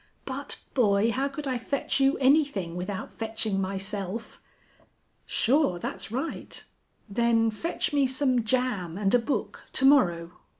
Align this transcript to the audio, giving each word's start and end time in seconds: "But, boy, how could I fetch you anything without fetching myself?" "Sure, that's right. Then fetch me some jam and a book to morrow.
"But, 0.25 0.57
boy, 0.73 1.11
how 1.11 1.27
could 1.27 1.47
I 1.47 1.59
fetch 1.59 1.99
you 1.99 2.17
anything 2.17 2.75
without 2.75 3.11
fetching 3.13 3.61
myself?" 3.61 4.41
"Sure, 5.27 5.77
that's 5.77 6.11
right. 6.11 6.63
Then 7.07 7.51
fetch 7.51 7.93
me 7.93 8.07
some 8.07 8.43
jam 8.43 8.97
and 8.97 9.13
a 9.13 9.19
book 9.19 9.61
to 9.73 9.85
morrow. 9.85 10.31